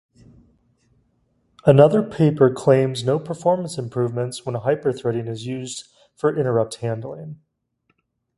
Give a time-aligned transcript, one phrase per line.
[1.63, 7.39] Another paper claims no performance improvements when hyper-threading is used for interrupt handling.